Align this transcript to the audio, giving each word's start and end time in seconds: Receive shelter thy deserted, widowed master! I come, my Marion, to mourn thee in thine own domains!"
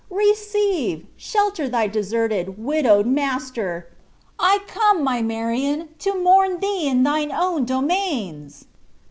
Receive 0.09 1.05
shelter 1.15 1.69
thy 1.69 1.85
deserted, 1.85 2.57
widowed 2.57 3.05
master! 3.05 3.91
I 4.39 4.61
come, 4.65 5.03
my 5.03 5.21
Marion, 5.21 5.89
to 5.99 6.15
mourn 6.15 6.59
thee 6.59 6.87
in 6.87 7.03
thine 7.03 7.31
own 7.31 7.65
domains!" 7.65 8.65